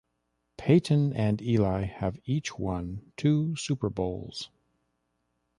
Peyton 0.57 1.13
and 1.13 1.39
Eli 1.43 1.83
have 1.83 2.17
each 2.25 2.57
won 2.57 3.11
two 3.17 3.55
Super 3.55 3.91
Bowls. 3.91 4.49